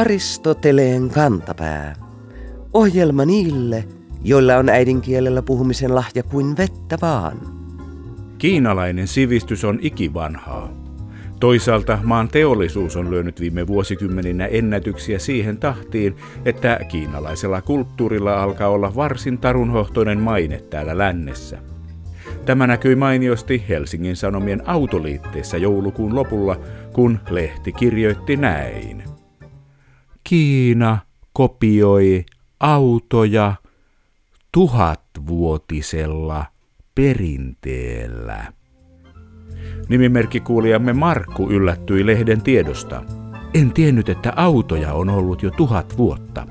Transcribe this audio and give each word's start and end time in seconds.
Aristoteleen 0.00 1.10
kantapää. 1.10 1.94
Ohjelma 2.72 3.24
niille, 3.24 3.84
joilla 4.24 4.56
on 4.56 4.68
äidinkielellä 4.68 5.42
puhumisen 5.42 5.94
lahja 5.94 6.22
kuin 6.22 6.56
vettä 6.56 6.98
vaan. 7.02 7.36
Kiinalainen 8.38 9.08
sivistys 9.08 9.64
on 9.64 9.78
ikivanhaa. 9.82 10.72
Toisaalta 11.40 11.98
maan 12.02 12.28
teollisuus 12.28 12.96
on 12.96 13.10
lyönyt 13.10 13.40
viime 13.40 13.66
vuosikymmeninä 13.66 14.46
ennätyksiä 14.46 15.18
siihen 15.18 15.58
tahtiin, 15.58 16.16
että 16.44 16.80
kiinalaisella 16.88 17.62
kulttuurilla 17.62 18.42
alkaa 18.42 18.68
olla 18.68 18.94
varsin 18.94 19.38
tarunhohtoinen 19.38 20.20
maine 20.20 20.60
täällä 20.70 20.98
lännessä. 20.98 21.58
Tämä 22.46 22.66
näkyi 22.66 22.96
mainiosti 22.96 23.64
Helsingin 23.68 24.16
Sanomien 24.16 24.68
autoliitteessä 24.68 25.56
joulukuun 25.56 26.14
lopulla, 26.14 26.56
kun 26.92 27.18
lehti 27.30 27.72
kirjoitti 27.72 28.36
näin. 28.36 29.09
Kiina 30.30 30.98
kopioi 31.32 32.24
autoja 32.60 33.54
tuhatvuotisella 34.52 36.46
perinteellä. 36.94 38.44
Nimimerkkikuulijamme 39.88 40.92
Markku 40.92 41.50
yllättyi 41.50 42.06
lehden 42.06 42.42
tiedosta. 42.42 43.02
En 43.54 43.72
tiennyt, 43.72 44.08
että 44.08 44.32
autoja 44.36 44.92
on 44.92 45.08
ollut 45.08 45.42
jo 45.42 45.50
tuhat 45.50 45.98
vuotta. 45.98 46.46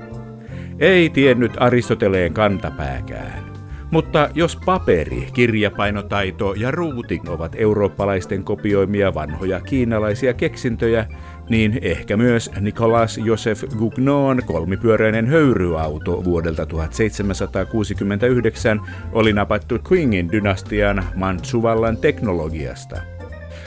Ei 0.78 1.10
tiennyt 1.10 1.52
Aristoteleen 1.60 2.34
kantapääkään. 2.34 3.50
Mutta 3.90 4.28
jos 4.34 4.56
paperi, 4.64 5.28
kirjapainotaito 5.32 6.54
ja 6.54 6.70
ruuting 6.70 7.28
ovat 7.28 7.56
eurooppalaisten 7.58 8.44
kopioimia 8.44 9.14
vanhoja 9.14 9.60
kiinalaisia 9.60 10.34
keksintöjä, 10.34 11.06
niin 11.50 11.78
ehkä 11.82 12.16
myös 12.16 12.50
Nicolas 12.60 13.18
Joseph 13.18 13.64
Gugnon 13.78 14.42
kolmipyöräinen 14.46 15.26
höyryauto 15.26 16.24
vuodelta 16.24 16.66
1769 16.66 18.80
oli 19.12 19.32
napattu 19.32 19.78
Qingin 19.88 20.32
dynastian 20.32 21.04
Manchuvallan 21.14 21.96
teknologiasta. 21.96 22.96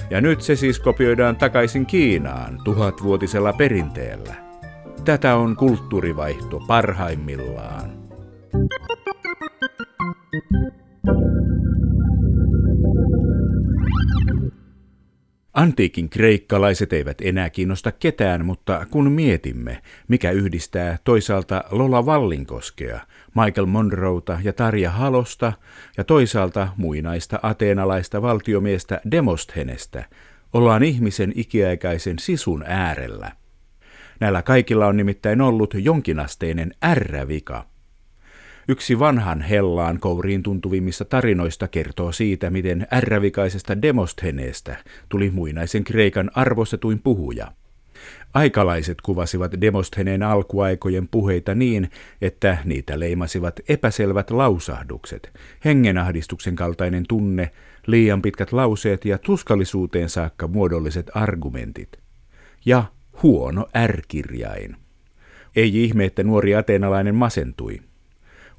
Ja 0.09 0.22
nyt 0.22 0.42
se 0.42 0.56
siis 0.56 0.80
kopioidaan 0.80 1.36
takaisin 1.36 1.86
Kiinaan 1.86 2.59
tuhatvuotisella 2.64 3.53
perinteellä. 3.53 4.36
Tätä 5.06 5.36
on 5.36 5.56
kulttuurivaihto 5.56 6.59
parhaimmillaan. 6.68 8.03
Antiikin 15.54 16.09
kreikkalaiset 16.09 16.94
eivät 16.94 17.18
enää 17.22 17.50
kiinnosta 17.50 17.92
ketään, 17.92 18.46
mutta 18.46 18.86
kun 18.92 19.12
mietimme, 19.12 19.82
mikä 20.08 20.32
yhdistää 20.32 20.98
toisaalta 21.04 21.64
Lola 21.72 22.06
Vallinkoskea, 22.06 23.00
Michael 23.36 23.66
Monroeta 23.66 24.40
ja 24.44 24.54
Tarja 24.54 24.92
Halosta 24.92 25.54
ja 25.98 26.04
toisaalta 26.04 26.68
muinaista 26.78 27.40
ateenalaista 27.44 28.22
valtiomiestä 28.22 29.02
Demosthenestä, 29.12 30.06
ollaan 30.54 30.84
ihmisen 30.84 31.34
ikiaikaisen 31.36 32.20
sisun 32.20 32.64
äärellä. 32.68 33.31
Näillä 34.20 34.42
kaikilla 34.42 34.88
on 34.88 34.98
nimittäin 34.98 35.42
ollut 35.42 35.74
jonkinasteinen 35.78 36.74
ärrävika– 36.84 37.66
Yksi 38.67 39.00
vanhan 39.00 39.42
hellaan 39.42 40.00
kouriin 40.00 40.44
tuntuvimmista 40.44 41.06
tarinoista 41.06 41.67
kertoo 41.67 42.11
siitä, 42.11 42.50
miten 42.50 42.88
ärrävikaisesta 42.94 43.81
Demostheneestä 43.81 44.75
tuli 45.09 45.30
muinaisen 45.31 45.83
Kreikan 45.83 46.31
arvostetuin 46.36 47.00
puhuja. 47.00 47.52
Aikalaiset 48.34 49.02
kuvasivat 49.02 49.52
Demostheneen 49.61 50.23
alkuaikojen 50.23 51.08
puheita 51.08 51.56
niin, 51.56 51.90
että 52.22 52.57
niitä 52.66 53.00
leimasivat 53.00 53.59
epäselvät 53.69 54.31
lausahdukset, 54.31 55.34
hengenahdistuksen 55.66 56.56
kaltainen 56.56 57.03
tunne, 57.07 57.51
liian 57.88 58.22
pitkät 58.22 58.51
lauseet 58.51 59.06
ja 59.06 59.18
tuskallisuuteen 59.18 60.09
saakka 60.09 60.47
muodolliset 60.47 61.12
argumentit. 61.13 62.00
Ja 62.66 62.84
huono 63.24 63.68
ärkirjain. 63.75 64.75
Ei 65.56 65.84
ihme, 65.84 66.06
että 66.06 66.24
nuori 66.24 66.56
ateenalainen 66.56 67.16
masentui– 67.16 67.80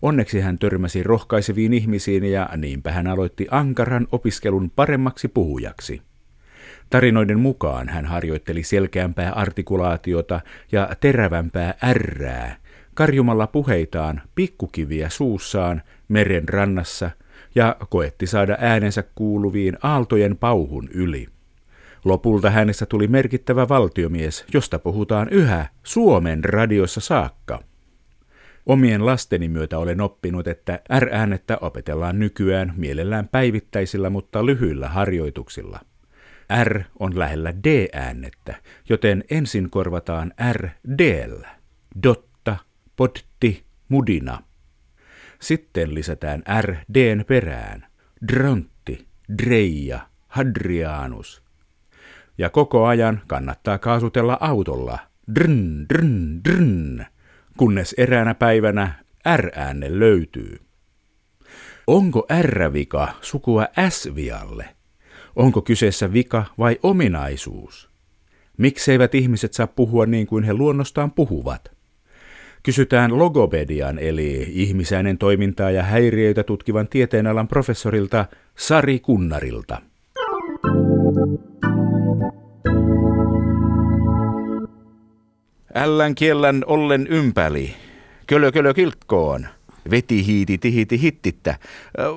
Onneksi 0.03 0.41
hän 0.41 0.59
törmäsi 0.59 1.03
rohkaiseviin 1.03 1.73
ihmisiin 1.73 2.25
ja 2.25 2.49
niinpä 2.57 2.93
hän 2.93 3.07
aloitti 3.07 3.47
ankaran 3.51 4.07
opiskelun 4.13 4.71
paremmaksi 4.71 5.29
puhujaksi. 5.29 6.03
Tarinoiden 6.91 7.41
mukaan 7.41 7.89
hän 7.89 8.07
harjoitteli 8.07 8.63
selkeämpää 8.63 9.33
artikulaatiota 9.33 10.41
ja 10.73 10.89
terävämpää 11.01 11.75
ärrää, 11.83 12.57
karjumalla 12.95 13.47
puheitaan 13.47 14.23
pikkukiviä 14.35 15.09
suussaan 15.09 15.83
meren 16.09 16.49
rannassa 16.49 17.11
ja 17.55 17.77
koetti 17.89 18.27
saada 18.27 18.57
äänensä 18.61 19.05
kuuluviin 19.15 19.77
aaltojen 19.83 20.37
pauhun 20.37 20.89
yli. 20.95 21.27
Lopulta 22.05 22.51
hänestä 22.51 22.87
tuli 22.87 23.07
merkittävä 23.07 23.69
valtiomies, 23.69 24.45
josta 24.55 24.79
puhutaan 24.79 25.29
yhä 25.29 25.67
Suomen 25.83 26.45
radiossa 26.45 27.01
saakka. 27.01 27.74
Omien 28.67 29.07
lasteni 29.07 29.49
myötä 29.49 29.79
olen 29.79 30.01
oppinut, 30.01 30.49
että 30.49 30.81
R-äänettä 30.99 31.59
opetellaan 31.61 32.19
nykyään 32.19 32.73
mielellään 32.77 33.29
päivittäisillä, 33.29 34.11
mutta 34.11 34.47
lyhyillä 34.47 34.89
harjoituksilla. 34.89 35.81
R 36.65 36.83
on 36.99 37.19
lähellä 37.19 37.53
D-äännettä, 37.65 38.55
joten 38.89 39.25
ensin 39.31 39.71
korvataan 39.71 40.33
R 40.53 40.69
d 40.99 41.31
Dotta, 42.03 42.57
potti, 42.97 43.65
mudina. 43.89 44.43
Sitten 45.41 45.95
lisätään 45.95 46.43
R 46.61 46.75
Dn 46.95 47.25
perään. 47.27 47.87
Drontti, 48.33 49.07
dreija, 49.43 50.09
hadrianus. 50.29 51.43
Ja 52.39 52.51
koko 52.51 52.87
ajan 52.87 53.23
kannattaa 53.27 53.79
kaasutella 53.79 54.39
autolla. 54.41 54.99
Drn, 55.35 55.87
drn, 55.89 56.41
drn 56.45 57.05
kunnes 57.59 57.95
eräänä 57.99 58.35
päivänä 58.35 59.05
R-äänne 59.37 59.99
löytyy. 59.99 60.59
Onko 61.87 62.27
R-vika 62.43 63.09
sukua 63.21 63.67
S-vialle? 63.89 64.69
Onko 65.37 65.63
kyseessä 65.63 66.13
vika 66.13 66.45
vai 66.59 66.79
ominaisuus? 66.83 67.91
Mikseivät 68.59 69.15
ihmiset 69.15 69.53
saa 69.53 69.67
puhua 69.67 70.07
niin 70.07 70.27
kuin 70.27 70.45
he 70.45 70.55
luonnostaan 70.55 71.11
puhuvat? 71.11 71.73
Kysytään 72.63 73.19
logopedian 73.19 73.99
eli 73.99 74.47
ihmisäinen 74.49 75.19
toimintaa 75.19 75.71
ja 75.71 75.83
häiriöitä 75.83 76.43
tutkivan 76.43 76.89
tieteenalan 76.89 77.49
professorilta 77.49 78.27
Sari 78.59 79.01
Kunnarilta. 79.01 79.83
Ällän 85.75 86.15
kiellän 86.15 86.65
ollen 86.67 87.07
ympäli. 87.07 87.75
Kölö 88.27 88.53
kölö 88.53 88.75
kilkkoon. 88.75 89.47
Veti 89.91 90.27
hiiti 90.27 90.59
tihiti 90.59 91.03
hittittä. 91.03 91.57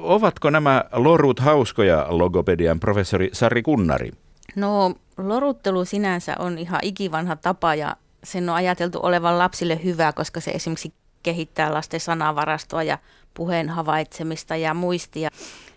Ovatko 0.01 0.49
nämä 0.49 0.83
lorut 0.91 1.39
hauskoja, 1.39 2.05
logopedian 2.09 2.79
professori 2.79 3.29
Sari 3.33 3.61
Kunnari? 3.61 4.11
No, 4.55 4.95
loruttelu 5.17 5.85
sinänsä 5.85 6.35
on 6.39 6.57
ihan 6.57 6.79
ikivanha 6.83 7.35
tapa 7.35 7.75
ja 7.75 7.95
sen 8.23 8.49
on 8.49 8.55
ajateltu 8.55 8.99
olevan 9.03 9.39
lapsille 9.39 9.83
hyvä, 9.83 10.13
koska 10.13 10.39
se 10.39 10.51
esimerkiksi 10.51 10.93
kehittää 11.23 11.73
lasten 11.73 11.99
sanavarastoa 11.99 12.83
ja 12.83 12.97
puheen 13.33 13.69
havaitsemista 13.69 14.55
ja 14.55 14.73
muistia. 14.73 15.29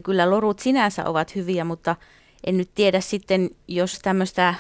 Kyllä 0.02 0.30
lorut 0.30 0.58
sinänsä 0.58 1.04
ovat 1.04 1.34
hyviä, 1.34 1.64
mutta 1.64 1.97
en 2.47 2.56
nyt 2.56 2.71
tiedä 2.74 3.00
sitten, 3.00 3.50
jos 3.68 3.98
tämmöistä 3.98 4.54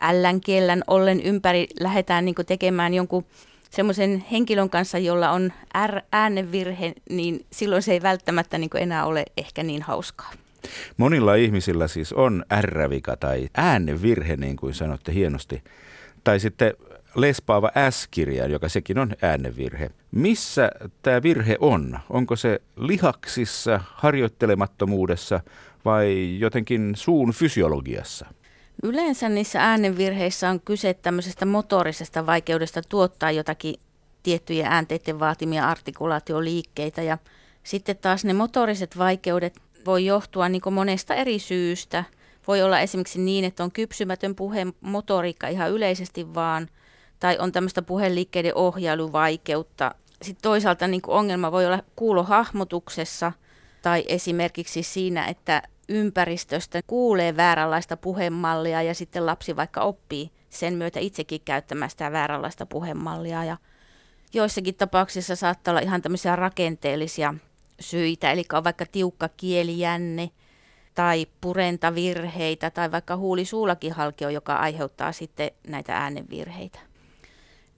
ällän 0.00 0.40
kiellän 0.40 0.82
ollen 0.86 1.20
ympäri 1.20 1.66
lähdetään 1.80 2.24
niin 2.24 2.34
tekemään 2.46 2.94
jonkun 2.94 3.24
semmoisen 3.70 4.24
henkilön 4.32 4.70
kanssa, 4.70 4.98
jolla 4.98 5.30
on 5.30 5.52
R-äänevirhe, 5.86 6.92
niin 7.10 7.46
silloin 7.50 7.82
se 7.82 7.92
ei 7.92 8.02
välttämättä 8.02 8.58
niin 8.58 8.70
enää 8.78 9.04
ole 9.04 9.24
ehkä 9.36 9.62
niin 9.62 9.82
hauskaa. 9.82 10.32
Monilla 10.96 11.34
ihmisillä 11.34 11.88
siis 11.88 12.12
on 12.12 12.44
R-vika 12.60 13.16
tai 13.16 13.48
äänevirhe, 13.56 14.36
niin 14.36 14.56
kuin 14.56 14.74
sanotte 14.74 15.14
hienosti. 15.14 15.62
Tai 16.24 16.40
sitten 16.40 16.74
lespaava 17.14 17.70
S-kirja, 17.90 18.46
joka 18.46 18.68
sekin 18.68 18.98
on 18.98 19.12
äänevirhe. 19.22 19.90
Missä 20.10 20.70
tämä 21.02 21.22
virhe 21.22 21.56
on? 21.60 21.98
Onko 22.10 22.36
se 22.36 22.60
lihaksissa, 22.76 23.80
harjoittelemattomuudessa 23.84 25.40
vai 25.84 26.36
jotenkin 26.38 26.92
suun 26.96 27.32
fysiologiassa? 27.32 28.26
Yleensä 28.82 29.28
niissä 29.28 29.62
äänenvirheissä 29.62 30.50
on 30.50 30.60
kyse 30.60 30.94
tämmöisestä 30.94 31.46
motorisesta 31.46 32.26
vaikeudesta 32.26 32.82
tuottaa 32.88 33.30
jotakin 33.30 33.74
tiettyjä 34.22 34.68
äänteiden 34.68 35.20
vaatimia 35.20 35.68
artikulaatioliikkeitä 35.68 37.02
ja 37.02 37.18
sitten 37.62 37.96
taas 37.96 38.24
ne 38.24 38.32
motoriset 38.32 38.98
vaikeudet 38.98 39.60
voi 39.86 40.06
johtua 40.06 40.48
niin 40.48 40.62
monesta 40.70 41.14
eri 41.14 41.38
syystä. 41.38 42.04
Voi 42.46 42.62
olla 42.62 42.80
esimerkiksi 42.80 43.20
niin, 43.20 43.44
että 43.44 43.64
on 43.64 43.72
kypsymätön 43.72 44.34
puheen 44.34 44.72
motoriikka 44.80 45.48
ihan 45.48 45.70
yleisesti 45.70 46.34
vaan, 46.34 46.68
tai 47.20 47.38
on 47.38 47.52
tämmöistä 47.52 47.82
puheliikkeiden 47.82 48.54
ohjailuvaikeutta. 48.54 49.94
Sitten 50.22 50.42
toisaalta 50.42 50.88
niin 50.88 51.02
ongelma 51.06 51.52
voi 51.52 51.66
olla 51.66 51.82
kuulohahmotuksessa 51.96 53.32
tai 53.82 54.04
esimerkiksi 54.08 54.82
siinä, 54.82 55.26
että 55.26 55.62
ympäristöstä 55.88 56.80
kuulee 56.86 57.36
vääränlaista 57.36 57.96
puhemallia 57.96 58.82
ja 58.82 58.94
sitten 58.94 59.26
lapsi 59.26 59.56
vaikka 59.56 59.80
oppii 59.80 60.30
sen 60.50 60.74
myötä 60.74 61.00
itsekin 61.00 61.40
käyttämään 61.44 61.90
sitä 61.90 62.12
vääränlaista 62.12 62.66
puhemallia. 62.66 63.44
Ja 63.44 63.56
joissakin 64.34 64.74
tapauksissa 64.74 65.36
saattaa 65.36 65.72
olla 65.72 65.80
ihan 65.80 66.02
tämmöisiä 66.02 66.36
rakenteellisia 66.36 67.34
syitä, 67.80 68.32
eli 68.32 68.44
on 68.52 68.64
vaikka 68.64 68.86
tiukka 68.86 69.28
kielijänne 69.36 70.30
tai 70.94 71.26
purentavirheitä 71.40 72.70
tai 72.70 72.92
vaikka 72.92 73.16
huulisuulakin 73.16 73.92
halkio, 73.92 74.28
joka 74.28 74.56
aiheuttaa 74.56 75.12
sitten 75.12 75.50
näitä 75.68 75.96
äänenvirheitä. 75.96 76.78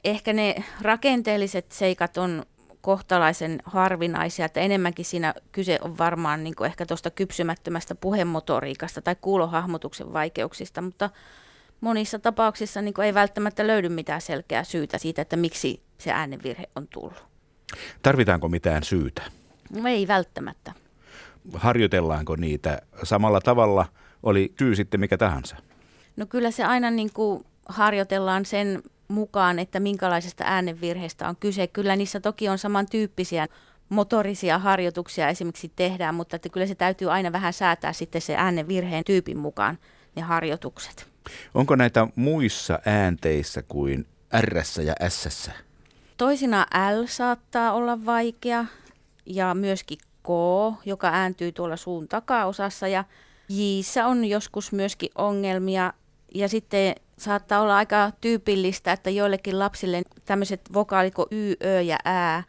Ehkä 0.05 0.32
ne 0.32 0.64
rakenteelliset 0.81 1.72
seikat 1.72 2.16
on 2.16 2.46
kohtalaisen 2.81 3.63
harvinaisia, 3.65 4.47
että 4.47 4.61
enemmänkin 4.61 5.05
siinä 5.05 5.35
kyse 5.53 5.79
on 5.83 5.99
varmaan 5.99 6.45
niin 6.45 6.55
ehkä 6.65 6.87
tuosta 6.87 7.11
kypsymättömästä 7.11 7.95
puhemotoriikasta 7.95 9.03
tai 9.03 9.17
kuulohahmotuksen 9.21 10.13
vaikeuksista, 10.13 10.83
mutta 10.83 11.11
monissa 11.81 12.19
tapauksissa 12.19 12.83
niin 12.83 13.01
ei 13.05 13.15
välttämättä 13.15 13.67
löydy 13.67 13.89
mitään 13.89 14.21
selkeää 14.21 14.65
syytä 14.65 14.99
siitä, 14.99 15.23
että 15.23 15.37
miksi 15.37 15.83
se 15.99 16.13
äänenvirhe 16.13 16.69
on 16.77 16.89
tullut. 16.89 17.25
Tarvitaanko 18.03 18.49
mitään 18.49 18.83
syytä? 18.83 19.23
No 19.71 19.89
ei 19.89 20.09
välttämättä. 20.09 20.73
Harjoitellaanko 21.55 22.37
niitä 22.37 22.83
samalla 23.03 23.41
tavalla, 23.41 23.87
oli 24.23 24.55
syy 24.59 24.77
sitten 24.77 25.01
mikä 25.01 25.19
tahansa? 25.19 25.57
No 26.17 26.27
kyllä 26.27 26.51
se 26.51 26.65
aina 26.65 26.91
niin 26.91 27.13
kuin 27.13 27.45
harjoitellaan 27.69 28.45
sen 28.45 28.83
mukaan, 29.08 29.58
että 29.58 29.81
minkälaisesta 29.81 30.44
äänenvirheestä 30.46 31.28
on 31.28 31.37
kyse. 31.37 31.66
Kyllä 31.66 31.96
niissä 31.96 32.20
toki 32.20 32.49
on 32.49 32.58
samantyyppisiä 32.58 33.49
motorisia 33.88 34.58
harjoituksia 34.58 35.28
esimerkiksi 35.28 35.72
tehdään, 35.76 36.14
mutta 36.14 36.37
että 36.37 36.49
kyllä 36.49 36.66
se 36.66 36.75
täytyy 36.75 37.12
aina 37.12 37.32
vähän 37.32 37.52
säätää 37.52 37.93
sitten 37.93 38.20
se 38.20 38.37
äänenvirheen 38.37 39.05
tyypin 39.05 39.38
mukaan 39.38 39.78
ne 40.16 40.22
harjoitukset. 40.22 41.06
Onko 41.55 41.76
näitä 41.76 42.06
muissa 42.16 42.78
äänteissä 42.87 43.62
kuin 43.62 44.06
R 44.40 44.56
ja 44.84 44.94
S? 45.08 45.50
Toisina 46.16 46.66
L 47.00 47.06
saattaa 47.06 47.72
olla 47.72 48.06
vaikea 48.06 48.64
ja 49.26 49.55
myöskin 49.55 49.99
K, 50.22 50.28
joka 50.84 51.08
ääntyy 51.08 51.52
tuolla 51.52 51.76
suun 51.76 52.08
takaosassa 52.08 52.88
ja 52.88 53.05
J 53.49 53.81
on 54.06 54.25
joskus 54.25 54.72
myöskin 54.72 55.10
ongelmia 55.14 55.93
ja 56.34 56.49
sitten 56.49 56.94
saattaa 57.19 57.61
olla 57.61 57.76
aika 57.76 58.11
tyypillistä, 58.20 58.93
että 58.93 59.11
joillekin 59.11 59.59
lapsille 59.59 60.03
tämmöiset 60.25 60.61
vokaalit 60.75 61.15
kuin 61.15 61.26
Y, 61.31 61.55
Ö 61.65 61.82
ja 61.82 61.99
Ä, 62.06 62.43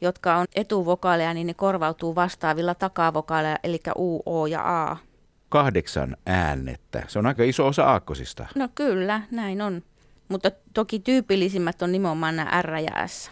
jotka 0.00 0.36
on 0.36 0.46
etuvokaaleja, 0.54 1.34
niin 1.34 1.46
ne 1.46 1.54
korvautuu 1.54 2.14
vastaavilla 2.14 2.74
takavokaaleja, 2.74 3.58
eli 3.64 3.80
U, 3.96 4.22
O 4.26 4.46
ja 4.46 4.88
A. 4.90 4.96
Kahdeksan 5.48 6.16
äänettä. 6.26 7.02
Se 7.08 7.18
on 7.18 7.26
aika 7.26 7.42
iso 7.42 7.66
osa 7.66 7.84
aakkosista. 7.84 8.46
No 8.54 8.68
kyllä, 8.74 9.20
näin 9.30 9.62
on. 9.62 9.82
Mutta 10.28 10.50
toki 10.74 10.98
tyypillisimmät 10.98 11.82
on 11.82 11.92
nimenomaan 11.92 12.36
nämä 12.36 12.62
R 12.62 12.74
ja 12.74 13.06
S. 13.06 13.30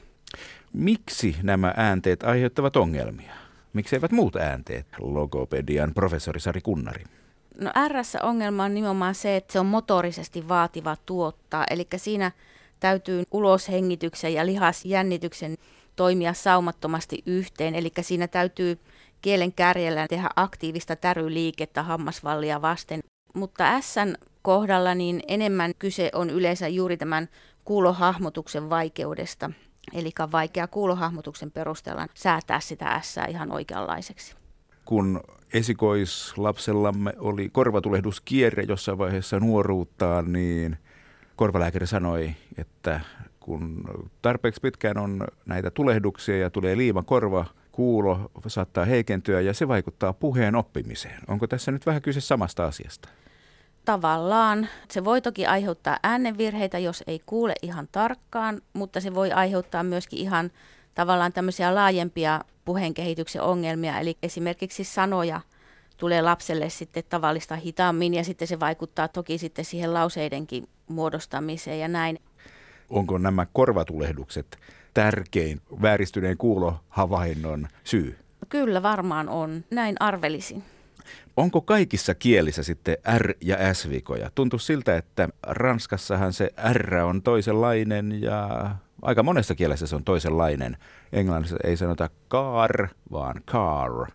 Miksi 0.73 1.37
nämä 1.43 1.75
äänteet 1.77 2.23
aiheuttavat 2.23 2.77
ongelmia? 2.77 3.33
Miksi 3.73 3.97
eivät 3.97 4.13
muut 4.13 4.37
äänteet? 4.37 4.87
Logopedian 4.99 5.95
professori 5.95 6.41
Sari 6.41 6.61
Kunnari. 6.61 7.05
No 7.61 7.71
r 7.89 7.93
ongelma 8.23 8.65
on 8.65 8.75
nimenomaan 8.75 9.15
se, 9.15 9.37
että 9.37 9.53
se 9.53 9.61
on 9.61 9.67
motorisesti 9.67 10.49
vaativa 10.49 10.97
tuottaa, 11.07 11.65
eli 11.71 11.87
siinä 11.97 12.33
täytyy 12.81 13.25
uloshengityksen 13.33 14.35
ja 14.35 14.47
lihasjännityksen 14.47 15.57
toimia 15.97 16.33
saumattomasti 16.33 17.23
yhteen, 17.27 17.75
eli 17.75 17.93
siinä 18.01 18.29
täytyy 18.29 18.79
kielen 19.23 19.53
kärjellä 19.53 20.09
tehdä 20.09 20.31
aktiivista 20.37 20.97
täryliikettä 20.97 21.83
hammasvallia 21.83 22.63
vasten. 22.63 23.01
Mutta 23.35 23.81
S 23.81 23.95
kohdalla 24.43 24.95
niin 24.95 25.23
enemmän 25.29 25.73
kyse 25.79 26.11
on 26.15 26.31
yleensä 26.31 26.69
juuri 26.69 26.97
tämän 26.97 27.29
kuulohahmotuksen 27.65 28.71
vaikeudesta. 28.71 29.51
Eli 29.95 30.11
vaikea 30.33 30.67
kuulohahmotuksen 30.67 31.51
perusteella 31.51 32.07
säätää 32.15 32.61
sitä 32.61 33.01
S 33.03 33.17
ihan 33.29 33.53
oikeanlaiseksi 33.53 34.40
kun 34.91 35.21
esikoislapsellamme 35.53 37.13
oli 37.19 37.49
korvatulehduskierre 37.49 38.65
jossain 38.69 38.99
vaiheessa 38.99 39.41
nuoruuttaan, 39.41 40.33
niin 40.33 40.79
korvalääkäri 41.37 41.87
sanoi, 41.87 42.35
että 42.59 43.01
kun 43.41 43.85
tarpeeksi 44.23 44.61
pitkään 44.61 44.99
on 44.99 45.27
näitä 45.47 45.71
tulehduksia 45.71 46.39
ja 46.39 46.51
tulee 46.51 46.77
liima 46.77 47.03
korva, 47.03 47.45
kuulo 47.73 48.31
saattaa 48.47 48.85
heikentyä 48.85 49.41
ja 49.41 49.55
se 49.55 49.69
vaikuttaa 49.69 50.13
puheen 50.13 50.55
oppimiseen. 50.55 51.21
Onko 51.29 51.47
tässä 51.47 51.73
nyt 51.73 51.87
vähän 51.87 52.03
kyse 52.03 52.21
samasta 52.21 52.65
asiasta? 52.65 53.09
Tavallaan. 53.85 54.69
Se 54.89 55.05
voi 55.05 55.23
toki 55.23 55.47
aiheuttaa 55.47 55.99
äänenvirheitä, 56.03 56.79
jos 56.79 57.05
ei 57.07 57.21
kuule 57.27 57.55
ihan 57.63 57.89
tarkkaan, 57.93 58.61
mutta 58.73 59.01
se 59.01 59.15
voi 59.15 59.33
aiheuttaa 59.33 59.83
myöskin 59.83 60.19
ihan 60.19 60.51
tavallaan 60.95 61.33
tämmöisiä 61.33 61.75
laajempia 61.75 62.41
puheen 62.71 62.95
kehityksen 62.95 63.43
ongelmia, 63.43 64.01
eli 64.01 64.19
esimerkiksi 64.23 64.85
sanoja 64.85 65.41
tulee 65.97 66.23
lapselle 66.23 66.69
sitten 66.69 67.03
tavallista 67.09 67.57
hitaammin 67.57 68.15
ja 68.15 68.25
sitten 68.25 68.49
se 68.49 68.61
vaikuttaa 68.61 69.09
toki 69.09 69.39
sitten 69.39 69.65
siihen 69.65 69.95
lauseidenkin 69.95 70.69
muodostamiseen 70.89 71.81
ja 71.81 71.89
näin. 71.89 72.19
Onko 72.91 73.19
nämä 73.19 73.47
korvatulehdukset 73.53 74.59
tärkein 74.95 75.61
vääristyneen 75.83 76.37
kuulohavainnon 76.37 77.69
syy? 77.85 78.19
Kyllä 78.49 78.83
varmaan 78.83 79.29
on, 79.29 79.65
näin 79.71 79.97
arvelisin. 80.01 80.65
Onko 81.37 81.61
kaikissa 81.61 82.15
kielissä 82.15 82.63
sitten 82.63 82.97
R- 83.19 83.35
ja 83.41 83.75
S-vikoja? 83.75 84.31
Tuntuu 84.35 84.59
siltä, 84.59 84.97
että 84.97 85.29
Ranskassahan 85.43 86.33
se 86.33 86.51
R 86.73 86.95
on 86.95 87.23
toisenlainen 87.23 88.23
ja 88.23 88.71
aika 89.03 89.23
monessa 89.23 89.55
kielessä 89.55 89.87
se 89.87 89.97
on 89.97 90.05
toisenlainen. 90.05 90.77
Englannissa 91.13 91.57
ei 91.65 91.77
sanota 91.77 92.11
car, 92.31 92.89
vaan 93.13 93.43
car. 93.47 94.11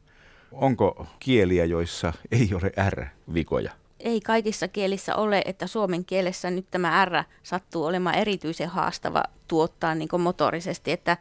Onko 0.51 1.07
kieliä, 1.19 1.65
joissa 1.65 2.13
ei 2.31 2.49
ole 2.53 2.71
R-vikoja? 2.89 3.71
Ei 3.99 4.21
kaikissa 4.21 4.67
kielissä 4.67 5.15
ole, 5.15 5.41
että 5.45 5.67
suomen 5.67 6.05
kielessä 6.05 6.49
nyt 6.49 6.65
tämä 6.71 7.05
R 7.05 7.23
sattuu 7.43 7.85
olemaan 7.85 8.15
erityisen 8.15 8.69
haastava 8.69 9.23
tuottaa 9.47 9.95
niin 9.95 10.09
motorisesti, 10.19 10.91
että 10.91 11.17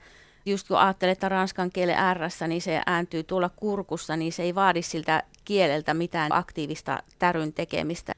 just 0.46 0.68
kun 0.68 0.78
ajattelee, 0.78 1.12
että 1.12 1.28
ranskan 1.28 1.70
kielen 1.70 1.96
R, 2.14 2.20
niin 2.48 2.62
se 2.62 2.82
ääntyy 2.86 3.22
tuolla 3.22 3.50
kurkussa, 3.56 4.16
niin 4.16 4.32
se 4.32 4.42
ei 4.42 4.54
vaadi 4.54 4.82
siltä 4.82 5.22
kieleltä 5.44 5.94
mitään 5.94 6.32
aktiivista 6.32 7.02
täryn 7.18 7.52
tekemistä. 7.52 8.12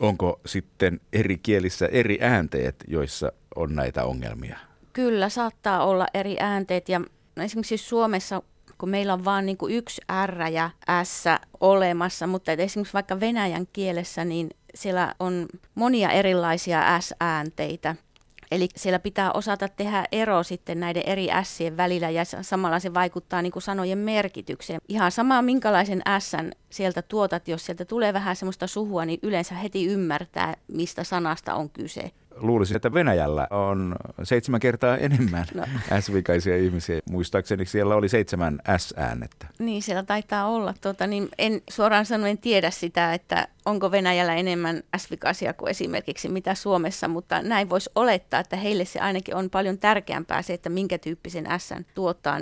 Onko 0.00 0.40
sitten 0.46 1.00
eri 1.12 1.38
kielissä 1.38 1.86
eri 1.86 2.18
äänteet, 2.20 2.76
joissa 2.88 3.32
on 3.56 3.74
näitä 3.74 4.04
ongelmia? 4.04 4.58
Kyllä, 4.96 5.28
saattaa 5.28 5.84
olla 5.84 6.06
eri 6.14 6.36
äänteet 6.40 6.88
ja 6.88 7.00
esimerkiksi 7.36 7.76
Suomessa 7.76 8.42
kun 8.78 8.88
meillä 8.88 9.12
on 9.12 9.24
vain 9.24 9.46
niin 9.46 9.58
yksi 9.68 10.02
R 10.26 10.40
ja 10.52 10.70
S 11.04 11.24
olemassa, 11.60 12.26
mutta 12.26 12.52
esimerkiksi 12.52 12.94
vaikka 12.94 13.20
venäjän 13.20 13.66
kielessä, 13.72 14.24
niin 14.24 14.50
siellä 14.74 15.14
on 15.20 15.46
monia 15.74 16.10
erilaisia 16.10 17.00
S-äänteitä. 17.00 17.96
Eli 18.50 18.68
siellä 18.76 18.98
pitää 18.98 19.32
osata 19.32 19.68
tehdä 19.68 20.04
ero 20.12 20.42
sitten 20.42 20.80
näiden 20.80 21.02
eri 21.06 21.30
ässien 21.30 21.76
välillä 21.76 22.10
ja 22.10 22.22
samalla 22.42 22.78
se 22.78 22.94
vaikuttaa 22.94 23.42
niin 23.42 23.52
kuin 23.52 23.62
sanojen 23.62 23.98
merkitykseen. 23.98 24.80
Ihan 24.88 25.12
sama 25.12 25.42
minkälaisen 25.42 26.02
ässän 26.08 26.52
sieltä 26.70 27.02
tuotat, 27.02 27.48
jos 27.48 27.66
sieltä 27.66 27.84
tulee 27.84 28.12
vähän 28.12 28.36
semmoista 28.36 28.66
suhua, 28.66 29.04
niin 29.04 29.18
yleensä 29.22 29.54
heti 29.54 29.86
ymmärtää, 29.86 30.54
mistä 30.68 31.04
sanasta 31.04 31.54
on 31.54 31.70
kyse 31.70 32.10
luulisin, 32.36 32.76
että 32.76 32.92
Venäjällä 32.92 33.46
on 33.50 33.96
seitsemän 34.22 34.60
kertaa 34.60 34.96
enemmän 34.96 35.46
no. 35.54 35.64
S-vikaisia 36.00 36.56
ihmisiä. 36.56 37.00
Muistaakseni 37.10 37.66
siellä 37.66 37.94
oli 37.94 38.08
seitsemän 38.08 38.58
S-äänettä. 38.78 39.46
Niin, 39.58 39.82
siellä 39.82 40.02
taitaa 40.02 40.46
olla. 40.46 40.74
Tuota, 40.80 41.06
niin 41.06 41.28
en 41.38 41.62
suoraan 41.70 42.06
sanoen 42.06 42.38
tiedä 42.38 42.70
sitä, 42.70 43.14
että 43.14 43.48
onko 43.64 43.90
Venäjällä 43.90 44.34
enemmän 44.34 44.82
S-vikaisia 44.96 45.52
kuin 45.52 45.70
esimerkiksi 45.70 46.28
mitä 46.28 46.54
Suomessa, 46.54 47.08
mutta 47.08 47.42
näin 47.42 47.70
voisi 47.70 47.90
olettaa, 47.94 48.40
että 48.40 48.56
heille 48.56 48.84
se 48.84 49.00
ainakin 49.00 49.36
on 49.36 49.50
paljon 49.50 49.78
tärkeämpää 49.78 50.42
se, 50.42 50.54
että 50.54 50.68
minkä 50.68 50.98
tyyppisen 50.98 51.46
S 51.58 51.74
tuottaa. 51.94 52.40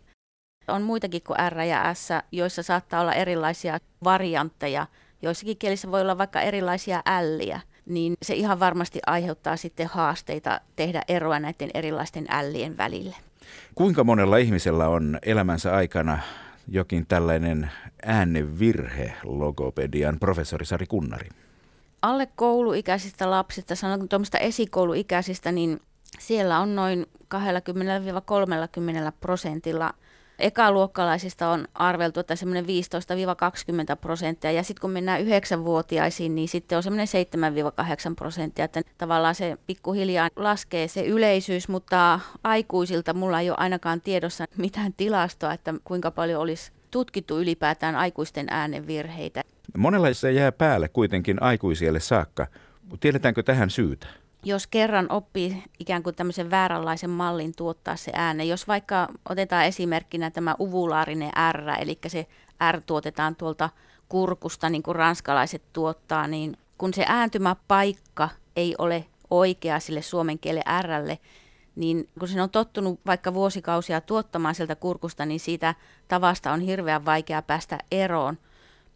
On 0.69 0.83
muitakin 0.83 1.23
kuin 1.27 1.39
R 1.51 1.61
ja 1.61 1.95
S, 1.95 2.09
joissa 2.33 2.63
saattaa 2.63 3.01
olla 3.01 3.15
erilaisia 3.15 3.79
variantteja. 4.05 4.87
Joissakin 5.23 5.59
kielissä 5.59 5.91
voi 5.91 6.01
olla 6.01 6.19
vaikka 6.19 6.41
erilaisia 6.41 7.03
älliä 7.07 7.61
niin 7.87 8.15
se 8.23 8.35
ihan 8.35 8.61
varmasti 8.61 9.01
aiheuttaa 9.07 9.57
sitten 9.57 9.87
haasteita 9.87 10.61
tehdä 10.77 11.03
eroa 11.09 11.39
näiden 11.39 11.71
erilaisten 11.75 12.27
ällien 12.31 12.77
välille. 12.77 13.17
Kuinka 13.75 14.05
monella 14.05 14.37
ihmisellä 14.37 14.89
on 14.89 15.19
elämänsä 15.23 15.75
aikana 15.75 16.19
jokin 16.69 17.07
tällainen 17.07 17.71
äänevirhe, 18.03 19.13
logopedian 19.25 20.19
professori 20.19 20.67
Sari 20.67 20.87
Kunnari? 20.87 21.29
Alle 22.03 22.29
kouluikäisistä 22.37 23.31
lapsista, 23.31 23.75
sanon 23.75 24.09
tuommoista 24.09 24.39
esikouluikäisistä, 24.39 25.53
niin 25.53 25.81
Siellä 26.19 26.61
on 26.61 26.77
noin 26.77 27.07
20-30 27.35 27.39
prosentilla 29.21 29.95
ekaluokkalaisista 30.39 31.49
on 31.49 31.69
arveltu, 31.75 32.21
että 32.21 32.37
semmoinen 32.37 32.65
15-20 32.65 32.69
prosenttia, 34.01 34.53
ja 34.53 34.63
sitten 34.63 34.81
kun 34.81 34.91
mennään 34.91 35.21
yhdeksänvuotiaisiin, 35.21 36.35
niin 36.35 36.49
sitten 36.49 36.77
on 36.77 36.83
semmoinen 36.83 37.09
7-8 38.11 38.15
prosenttia, 38.17 38.65
että 38.65 38.83
tavallaan 38.99 39.35
se 39.35 39.57
pikkuhiljaa 39.67 40.29
laskee 40.37 40.89
se 40.89 41.07
yleisyys, 41.07 41.69
mutta 41.69 42.21
aikuisilta 42.45 43.15
mulla 43.15 43.41
ei 43.41 43.51
ole 43.51 43.57
ainakaan 43.61 44.01
tiedossa 44.01 44.45
mitään 44.57 44.93
tilastoa, 44.97 45.53
että 45.53 45.75
kuinka 45.85 46.11
paljon 46.11 46.41
olisi 46.41 46.73
tutkittu 46.91 47.41
ylipäätään 47.41 47.97
aikuisten 47.97 48.47
äänenvirheitä. 48.51 49.43
Monella 49.77 50.15
se 50.15 50.33
jää 50.33 50.53
päälle 50.53 50.89
kuitenkin 50.89 51.43
aikuisielle 51.43 52.01
saakka. 52.01 52.47
Tiedetäänkö 53.01 53.43
tähän 53.43 53.71
syytä? 53.71 54.07
Jos 54.45 54.67
kerran 54.67 55.07
oppii 55.11 55.63
ikään 55.79 56.03
kuin 56.03 56.17
tämmöisen 56.17 56.51
vääränlaisen 56.51 57.11
mallin 57.11 57.57
tuottaa 57.57 57.97
se 57.97 58.13
ääne, 58.15 58.45
jos 58.45 58.69
vaikka 58.69 59.09
otetaan 59.29 59.65
esimerkkinä 59.65 60.31
tämä 60.31 60.55
uvulaarinen 60.61 61.33
R, 61.53 61.69
eli 61.81 61.99
se 62.07 62.27
R 62.73 62.81
tuotetaan 62.81 63.37
tuolta 63.37 63.71
kurkusta, 64.09 64.71
niin 64.71 64.83
kuin 64.83 64.97
ranskalaiset 64.97 65.63
tuottaa, 65.73 66.27
niin 66.27 66.57
kun 66.79 66.95
se 66.95 67.05
ääntymäpaikka 67.09 68.29
ei 68.57 68.75
ole 68.79 69.05
oikea 69.31 69.81
sille 69.81 70.03
suomen 70.03 70.39
kielen 70.39 70.63
Rlle, 70.83 71.19
niin 71.77 72.09
kun 72.19 72.29
sen 72.29 72.41
on 72.41 72.51
tottunut 72.51 73.01
vaikka 73.07 73.35
vuosikausia 73.35 74.01
tuottamaan 74.01 74.55
sieltä 74.55 74.77
kurkusta, 74.77 75.27
niin 75.27 75.41
siitä 75.41 75.75
tavasta 76.09 76.53
on 76.53 76.61
hirveän 76.61 77.05
vaikea 77.05 77.43
päästä 77.43 77.79
eroon. 77.91 78.39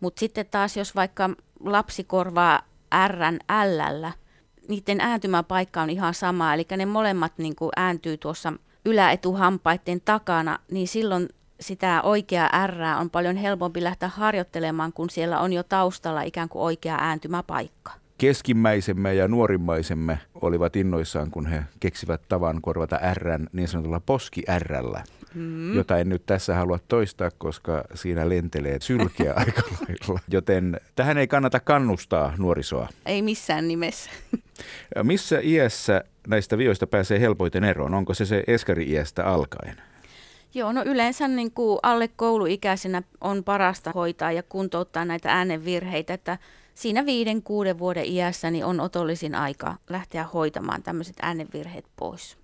Mutta 0.00 0.21
sitten 0.21 0.47
taas, 0.47 0.76
jos 0.76 0.95
vaikka 0.95 1.31
lapsi 1.61 2.05
korvaa 2.05 2.62
Rn 3.09 3.38
Lllä, 3.64 4.12
niiden 4.68 5.00
ääntymäpaikka 5.00 5.82
on 5.82 5.90
ihan 5.90 6.14
sama, 6.14 6.54
eli 6.54 6.66
ne 6.76 6.87
molemmat 6.87 7.32
niin 7.38 7.56
kuin 7.56 7.70
ääntyy 7.76 8.16
tuossa 8.16 8.52
yläetuhampaiden 8.84 10.00
takana, 10.04 10.58
niin 10.70 10.88
silloin 10.88 11.28
sitä 11.60 12.02
oikeaa 12.02 12.66
R 12.66 12.80
on 13.00 13.10
paljon 13.10 13.37
helpompi 13.37 13.82
lähteä 13.82 14.08
harjoittelemaan, 14.08 14.92
kun 14.92 15.10
siellä 15.10 15.40
on 15.40 15.52
jo 15.52 15.62
taustalla 15.62 16.22
ikään 16.22 16.48
kuin 16.48 16.62
oikea 16.62 16.96
ääntymäpaikka. 17.00 17.92
Keskimmäisemme 18.18 19.14
ja 19.14 19.28
nuorimmaisemme 19.28 20.18
olivat 20.34 20.76
innoissaan, 20.76 21.30
kun 21.30 21.46
he 21.46 21.62
keksivät 21.80 22.22
tavan 22.28 22.62
korvata 22.62 23.00
R 23.14 23.38
niin 23.52 23.68
sanotulla 23.68 24.00
poski 24.00 24.42
Rllä 24.58 25.04
mm. 25.38 25.75
jota 25.75 25.99
en 25.99 26.09
nyt 26.09 26.26
tässä 26.26 26.54
halua 26.54 26.78
toistaa, 26.88 27.30
koska 27.38 27.85
siinä 27.95 28.28
lentelee 28.28 28.78
sylkeä 28.80 29.33
aika 29.47 29.62
lailla. 29.62 30.21
Joten 30.28 30.80
tähän 30.97 31.18
ei 31.18 31.26
kannata 31.26 31.61
kannustaa 31.61 32.35
nuorisoa. 32.38 32.88
Ei 33.07 33.23
missään 33.23 33.68
nimessä. 33.68 34.11
Missä 35.02 35.40
iässä 35.42 36.04
näistä 36.26 36.59
vioista 36.59 36.87
pääsee 36.87 37.21
helpoiten 37.21 37.64
eroon? 37.64 37.95
Onko 37.95 38.14
se 38.14 38.25
se 38.25 38.45
eskari-iästä 38.47 39.26
alkaen? 39.26 39.83
Joo, 40.54 40.73
no 40.73 40.83
yleensä 40.85 41.28
niin 41.28 41.50
kuin 41.50 41.78
alle 41.83 42.09
kouluikäisenä 42.09 43.02
on 43.21 43.45
parasta 43.45 43.92
hoitaa 43.95 44.33
ja 44.33 44.42
kuntouttaa 44.42 45.04
näitä 45.04 45.33
äänenvirheitä, 45.33 46.14
että 46.14 46.38
siinä 46.75 47.07
viiden, 47.07 47.42
kuuden 47.42 47.78
vuoden 47.78 48.04
iässä 48.04 48.50
niin 48.50 48.64
on 48.64 48.80
otollisin 48.80 49.35
aika 49.35 49.75
lähteä 49.90 50.25
hoitamaan 50.25 50.83
tämmöiset 50.83 51.16
äänenvirheet 51.23 51.85
pois. 51.97 52.38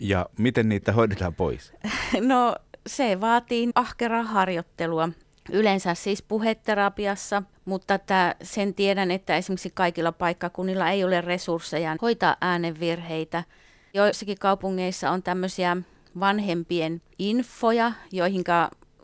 Ja 0.00 0.26
miten 0.38 0.68
niitä 0.68 0.92
hoidetaan 0.92 1.34
pois? 1.34 1.72
No 2.20 2.56
se 2.86 3.20
vaatii 3.20 3.70
ahkeraa 3.74 4.22
harjoittelua. 4.22 5.08
Yleensä 5.52 5.94
siis 5.94 6.22
puheterapiassa, 6.22 7.42
mutta 7.64 7.94
että 7.94 8.34
sen 8.42 8.74
tiedän, 8.74 9.10
että 9.10 9.36
esimerkiksi 9.36 9.70
kaikilla 9.74 10.12
paikkakunnilla 10.12 10.90
ei 10.90 11.04
ole 11.04 11.20
resursseja 11.20 11.96
hoitaa 12.02 12.36
äänenvirheitä. 12.40 13.44
Joissakin 13.94 14.38
kaupungeissa 14.38 15.10
on 15.10 15.22
tämmöisiä 15.22 15.76
vanhempien 16.20 17.02
infoja, 17.18 17.92
joihin 18.12 18.44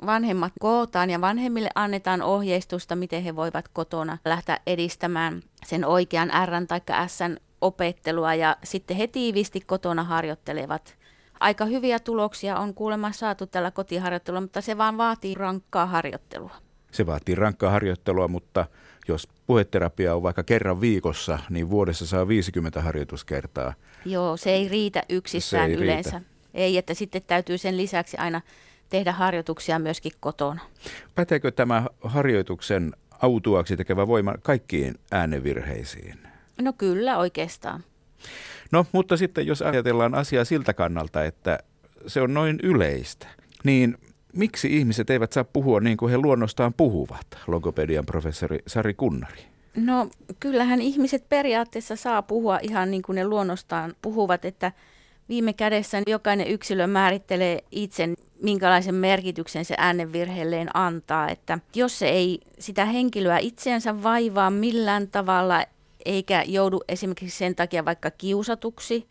vanhemmat 0.06 0.52
kootaan 0.60 1.10
ja 1.10 1.20
vanhemmille 1.20 1.70
annetaan 1.74 2.22
ohjeistusta, 2.22 2.96
miten 2.96 3.22
he 3.22 3.36
voivat 3.36 3.68
kotona 3.68 4.18
lähteä 4.24 4.58
edistämään 4.66 5.42
sen 5.66 5.84
oikean 5.84 6.30
R 6.46 6.66
tai 6.66 6.80
S 7.08 7.18
opettelua 7.66 8.35
ja 8.35 8.56
sitten 8.64 8.96
he 8.96 9.06
tiiviisti 9.06 9.61
kotona 9.61 10.04
harjoittelevat. 10.04 10.96
Aika 11.40 11.64
hyviä 11.64 11.99
tuloksia 11.99 12.58
on 12.58 12.75
kuulemma 12.75 13.12
saatu 13.12 13.46
tällä 13.46 13.70
kotiharjoittelulla, 13.70 14.40
mutta 14.40 14.61
se 14.61 14.78
vaan 14.78 14.99
vaatii 14.99 15.35
rankkaa 15.35 15.87
harjoittelua. 15.87 16.54
Se 16.92 17.06
vaatii 17.06 17.35
rankkaa 17.35 17.70
harjoittelua, 17.70 18.28
mutta 18.28 18.66
jos 19.08 19.28
puheterapia 19.46 20.14
on 20.14 20.23
vaikka 20.23 20.42
kerran 20.42 20.80
viikossa, 20.80 21.38
niin 21.50 21.70
vuodessa 21.70 22.06
saa 22.06 22.28
50 22.28 22.82
harjoituskertaa. 22.82 23.75
Joo, 24.04 24.37
se 24.37 24.50
ei 24.50 24.68
riitä 24.68 25.02
yksissään 25.08 25.70
ei 25.70 25.76
yleensä. 25.76 26.11
Riitä. 26.11 26.26
Ei, 26.54 26.78
että 26.78 26.94
sitten 26.94 27.23
täytyy 27.26 27.58
sen 27.58 27.76
lisäksi 27.76 28.16
aina 28.16 28.40
tehdä 28.88 29.12
harjoituksia 29.12 29.78
myöskin 29.78 30.12
kotona. 30.20 30.61
Päteekö 31.14 31.50
tämä 31.50 31.87
harjoituksen 32.04 32.92
autuaksi 33.23 33.76
tekevä 33.76 34.06
voima 34.06 34.35
kaikkiin 34.42 34.94
äänevirheisiin? 35.11 36.25
No 36.62 36.72
kyllä 36.72 37.18
oikeastaan. 37.18 37.84
No, 38.72 38.86
mutta 38.92 39.16
sitten 39.16 39.46
jos 39.46 39.62
ajatellaan 39.62 40.14
asiaa 40.14 40.44
siltä 40.44 40.75
kannalta, 40.75 41.25
että 41.25 41.58
se 42.06 42.20
on 42.20 42.34
noin 42.34 42.58
yleistä, 42.62 43.26
niin 43.64 43.98
miksi 44.32 44.76
ihmiset 44.76 45.10
eivät 45.10 45.32
saa 45.32 45.44
puhua 45.44 45.80
niin 45.80 45.96
kuin 45.96 46.10
he 46.10 46.18
luonnostaan 46.18 46.75
puhuvat, 46.75 47.26
logopedian 47.46 48.06
professori 48.06 48.58
Sari 48.66 48.94
Kunnari? 48.94 49.42
No 49.76 50.08
kyllähän 50.40 50.80
ihmiset 50.80 51.28
periaatteessa 51.28 51.96
saa 51.96 52.22
puhua 52.22 52.58
ihan 52.62 52.90
niin 52.90 53.02
kuin 53.02 53.16
ne 53.16 53.25
luonnostaan 53.25 53.94
puhuvat, 54.02 54.44
että 54.44 54.72
viime 55.28 55.52
kädessä 55.52 56.02
jokainen 56.06 56.46
yksilö 56.46 56.86
määrittelee 56.86 57.64
itse, 57.70 58.08
minkälaisen 58.42 58.94
merkityksen 58.94 59.64
se 59.64 59.75
äänenvirheelleen 59.78 60.76
antaa. 60.76 61.28
Että 61.28 61.58
jos 61.75 61.98
se 61.98 62.08
ei 62.08 62.40
sitä 62.58 62.84
henkilöä 62.84 63.38
itseensä 63.38 64.02
vaivaa 64.02 64.50
millään 64.50 65.08
tavalla, 65.08 65.64
eikä 66.06 66.42
joudu 66.46 66.80
esimerkiksi 66.88 67.38
sen 67.38 67.54
takia 67.54 67.84
vaikka 67.84 68.10
kiusatuksi, 68.10 69.08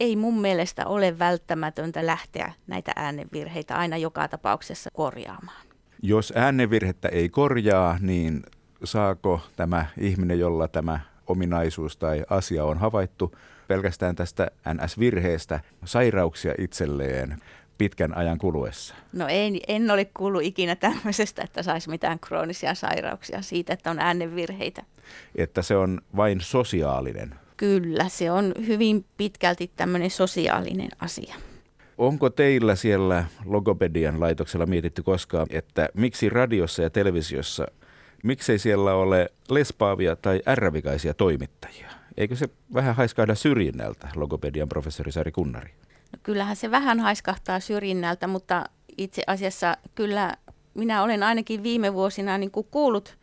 ei 0.00 0.16
mun 0.16 0.40
mielestä 0.40 0.86
ole 0.86 1.18
välttämätöntä 1.18 2.06
lähteä 2.06 2.52
näitä 2.66 2.92
äänenvirheitä 2.96 3.76
aina 3.76 3.96
joka 3.96 4.28
tapauksessa 4.28 4.90
korjaamaan. 4.92 5.66
Jos 6.02 6.32
äänenvirhettä 6.36 7.08
ei 7.08 7.28
korjaa, 7.28 7.98
niin 8.00 8.42
saako 8.84 9.40
tämä 9.56 9.86
ihminen, 9.98 10.38
jolla 10.38 10.68
tämä 10.68 11.00
ominaisuus 11.26 11.96
tai 11.96 12.24
asia 12.30 12.64
on 12.64 12.78
havaittu, 12.78 13.34
pelkästään 13.68 14.16
tästä 14.16 14.50
NS-virheestä 14.74 15.60
sairauksia 15.84 16.54
itselleen 16.58 17.38
pitkän 17.78 18.16
ajan 18.16 18.38
kuluessa? 18.38 18.94
No 19.12 19.26
en, 19.28 19.58
en 19.68 19.90
ole 19.90 20.04
kuullut 20.04 20.42
ikinä 20.42 20.76
tämmöisestä, 20.76 21.42
että 21.42 21.62
saisi 21.62 21.90
mitään 21.90 22.20
kroonisia 22.20 22.74
sairauksia 22.74 23.42
siitä, 23.42 23.72
että 23.72 23.90
on 23.90 23.98
äänenvirheitä. 23.98 24.82
Että 25.34 25.62
se 25.62 25.76
on 25.76 26.00
vain 26.16 26.40
sosiaalinen? 26.40 27.34
Kyllä, 27.56 28.08
se 28.08 28.30
on 28.30 28.54
hyvin 28.66 29.04
pitkälti 29.16 29.70
tämmöinen 29.76 30.10
sosiaalinen 30.10 30.88
asia. 30.98 31.34
Onko 31.98 32.30
teillä 32.30 32.74
siellä 32.74 33.24
logopedian 33.44 34.20
laitoksella 34.20 34.66
mietitty 34.66 35.02
koskaan, 35.02 35.46
että 35.50 35.88
miksi 35.94 36.28
radiossa 36.28 36.82
ja 36.82 36.90
televisiossa, 36.90 37.66
miksei 38.22 38.58
siellä 38.58 38.94
ole 38.94 39.28
lespaavia 39.48 40.16
tai 40.16 40.42
ärrävikaisia 40.48 41.14
toimittajia? 41.14 41.90
Eikö 42.16 42.36
se 42.36 42.48
vähän 42.74 42.94
haiskaida 42.94 43.34
syrjinnältä, 43.34 44.08
logopedian 44.16 44.68
professori 44.68 45.12
Sari 45.12 45.32
Kunnari? 45.32 45.70
No 46.12 46.18
kyllähän 46.22 46.56
se 46.56 46.70
vähän 46.70 47.00
haiskahtaa 47.00 47.60
syrjinnältä, 47.60 48.26
mutta 48.26 48.64
itse 48.98 49.22
asiassa 49.26 49.76
kyllä 49.94 50.36
minä 50.74 51.02
olen 51.02 51.22
ainakin 51.22 51.62
viime 51.62 51.94
vuosina 51.94 52.38
niin 52.38 52.50
kuin 52.50 52.66
kuullut 52.70 53.18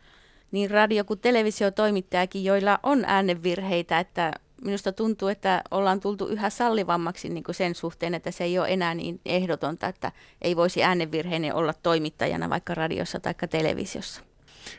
niin 0.50 0.70
radio- 0.70 1.04
kuin 1.04 1.20
televisiotoimittajakin, 1.20 2.44
joilla 2.44 2.78
on 2.82 3.04
äänenvirheitä, 3.06 3.98
että 3.98 4.32
minusta 4.64 4.92
tuntuu, 4.92 5.28
että 5.28 5.62
ollaan 5.70 6.00
tultu 6.00 6.26
yhä 6.26 6.50
sallivammaksi 6.50 7.28
niin 7.28 7.44
kuin 7.44 7.54
sen 7.54 7.74
suhteen, 7.74 8.14
että 8.14 8.30
se 8.30 8.44
ei 8.44 8.58
ole 8.58 8.68
enää 8.68 8.94
niin 8.94 9.20
ehdotonta, 9.26 9.86
että 9.86 10.12
ei 10.42 10.56
voisi 10.56 10.84
äänenvirheinen 10.84 11.54
olla 11.54 11.74
toimittajana 11.82 12.50
vaikka 12.50 12.74
radiossa 12.74 13.20
tai 13.20 13.34
televisiossa. 13.50 14.22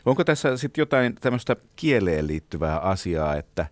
Onko 0.06 0.24
tässä 0.24 0.58
sitten 0.58 0.82
jotain 0.82 1.16
tämmöistä 1.16 1.56
kieleen 1.76 2.28
liittyvää 2.28 2.80
asiaa, 2.80 3.36
että 3.36 3.68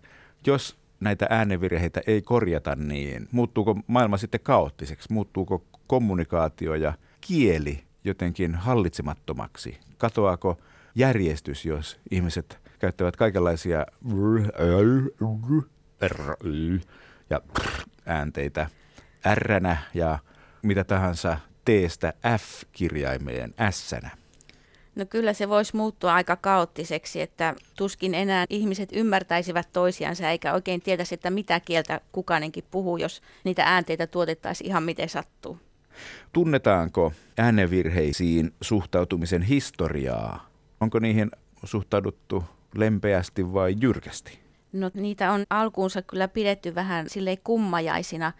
jos 0.46 0.76
näitä 1.02 1.26
äänenvirheitä 1.30 2.00
ei 2.06 2.22
korjata, 2.22 2.76
niin 2.76 3.28
muuttuuko 3.32 3.76
maailma 3.86 4.16
sitten 4.16 4.40
kaoottiseksi? 4.40 5.12
Muuttuuko 5.12 5.64
kommunikaatio 5.86 6.74
ja 6.74 6.92
kieli 7.20 7.84
jotenkin 8.04 8.54
hallitsemattomaksi? 8.54 9.78
Katoaako 9.98 10.58
järjestys, 10.94 11.64
jos 11.64 12.00
ihmiset 12.10 12.58
käyttävät 12.78 13.16
kaikenlaisia 13.16 13.86
ja 17.30 17.40
äänteitä 18.06 18.66
r 19.34 19.52
ja 19.94 20.18
mitä 20.62 20.84
tahansa 20.84 21.38
teestä 21.64 22.12
F-kirjaimeen 22.38 23.54
s 23.70 23.94
No 24.94 25.06
kyllä 25.06 25.32
se 25.32 25.48
voisi 25.48 25.76
muuttua 25.76 26.14
aika 26.14 26.36
kaoottiseksi, 26.36 27.20
että 27.20 27.54
tuskin 27.76 28.14
enää 28.14 28.44
ihmiset 28.50 28.88
ymmärtäisivät 28.92 29.68
toisiansa 29.72 30.30
eikä 30.30 30.52
oikein 30.52 30.82
tietäisi, 30.82 31.14
että 31.14 31.30
mitä 31.30 31.60
kieltä 31.60 32.00
kukainenkin 32.12 32.64
puhuu, 32.70 32.96
jos 32.96 33.22
niitä 33.44 33.64
äänteitä 33.64 34.06
tuotettaisiin 34.06 34.68
ihan 34.68 34.82
miten 34.82 35.08
sattuu. 35.08 35.58
Tunnetaanko 36.32 37.12
äänevirheisiin 37.38 38.52
suhtautumisen 38.60 39.42
historiaa? 39.42 40.50
Onko 40.80 40.98
niihin 40.98 41.30
suhtauduttu 41.64 42.44
lempeästi 42.74 43.52
vai 43.52 43.74
jyrkästi? 43.80 44.38
No 44.72 44.90
niitä 44.94 45.32
on 45.32 45.44
alkuunsa 45.50 46.02
kyllä 46.02 46.28
pidetty 46.28 46.74
vähän 46.74 47.08
silleen 47.08 47.38
kummajaisina 47.44 48.32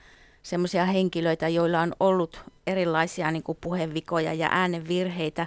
semmoisia 0.42 0.85
henkilöitä, 0.85 1.49
joilla 1.49 1.80
on 1.80 1.92
ollut 2.00 2.44
erilaisia 2.66 3.30
niin 3.30 3.42
kuin 3.42 3.59
puhevikoja 3.61 4.35
ja 4.35 4.49
äänenvirheitä. 4.50 5.47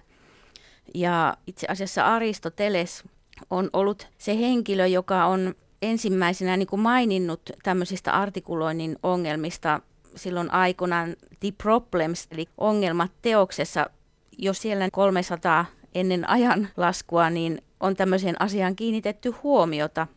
Ja 0.94 1.38
itse 1.48 1.68
asiassa 1.70 2.06
Aristoteles 2.16 3.04
on 3.50 3.70
ollut 3.74 4.08
se 4.18 4.40
henkilö, 4.40 4.88
joka 4.88 5.26
on 5.26 5.56
ensimmäisenä 5.82 6.58
niin 6.58 6.68
kuin 6.68 6.80
maininnut 6.80 7.50
tämmöisistä 7.64 8.12
artikuloinnin 8.12 8.98
ongelmista 9.04 9.82
silloin 10.16 10.52
aikoinaan 10.52 11.16
The 11.40 11.52
Problems, 11.64 12.28
eli 12.32 12.48
ongelmat 12.58 13.12
teoksessa, 13.22 13.90
jo 14.38 14.54
siellä 14.54 14.90
300 14.92 15.66
ennen 15.96 16.30
ajan 16.30 16.68
laskua, 16.78 17.30
niin 17.30 17.62
on 17.80 17.96
tämmöiseen 17.96 18.42
asiaan 18.42 18.76
kiinnitetty 18.76 19.30
huomiota. 19.44 20.08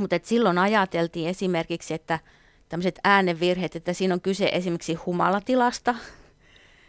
Mutta 0.00 0.16
silloin 0.22 0.58
ajateltiin 0.58 1.28
esimerkiksi, 1.28 1.94
että 1.94 2.18
tämmöiset 2.68 2.98
äänenvirheet, 3.04 3.76
että 3.76 3.92
siinä 3.92 4.14
on 4.14 4.20
kyse 4.20 4.48
esimerkiksi 4.52 4.94
humalatilasta. 4.94 5.94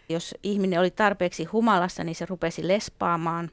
Jos 0.09 0.35
ihminen 0.43 0.79
oli 0.79 0.91
tarpeeksi 0.91 1.43
humalassa, 1.43 2.03
niin 2.03 2.15
se 2.15 2.25
rupesi 2.25 2.67
lespaamaan. 2.67 3.51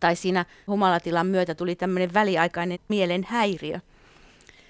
Tai 0.00 0.16
siinä 0.16 0.44
humalatilan 0.66 1.26
myötä 1.26 1.54
tuli 1.54 1.74
tämmöinen 1.74 2.14
väliaikainen 2.14 2.78
mielen 2.88 3.26
häiriö. 3.28 3.80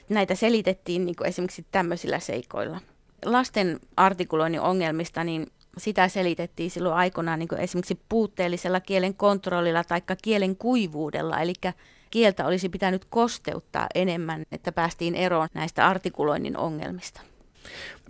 Näitä 0.08 0.34
selitettiin 0.34 1.06
niin 1.06 1.16
kuin 1.16 1.28
esimerkiksi 1.28 1.66
tämmöisillä 1.70 2.18
seikoilla. 2.18 2.80
Lasten 3.24 3.80
artikuloinnin 3.96 4.60
ongelmista, 4.60 5.24
niin 5.24 5.46
sitä 5.78 6.08
selitettiin 6.08 6.70
silloin 6.70 6.94
aikoinaan 6.94 7.38
niin 7.38 7.58
esimerkiksi 7.58 8.00
puutteellisella 8.08 8.80
kielen 8.80 9.14
kontrollilla 9.14 9.84
tai 9.84 10.02
kielen 10.22 10.56
kuivuudella. 10.56 11.40
Eli 11.40 11.52
kieltä 12.10 12.46
olisi 12.46 12.68
pitänyt 12.68 13.04
kosteuttaa 13.04 13.86
enemmän, 13.94 14.42
että 14.52 14.72
päästiin 14.72 15.14
eroon 15.14 15.48
näistä 15.54 15.86
artikuloinnin 15.86 16.56
ongelmista. 16.56 17.20